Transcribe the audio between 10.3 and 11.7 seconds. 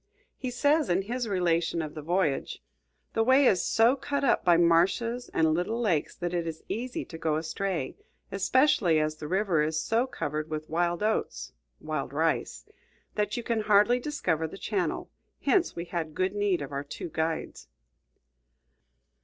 with wild oats